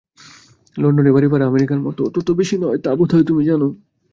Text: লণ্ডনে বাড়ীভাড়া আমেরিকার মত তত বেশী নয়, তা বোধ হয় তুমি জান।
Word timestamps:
লণ্ডনে 0.77 1.11
বাড়ীভাড়া 1.11 1.45
আমেরিকার 1.47 1.79
মত 1.79 1.97
তত 2.15 2.27
বেশী 2.39 2.55
নয়, 2.57 2.79
তা 2.83 2.89
বোধ 2.97 3.09
হয় 3.13 3.25
তুমি 3.29 3.41
জান। 3.47 3.61